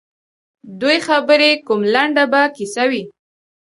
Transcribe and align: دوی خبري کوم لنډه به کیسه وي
دوی 0.81 0.97
خبري 1.07 1.51
کوم 1.67 1.81
لنډه 1.93 2.23
به 2.31 2.41
کیسه 2.55 2.83
وي 2.91 3.03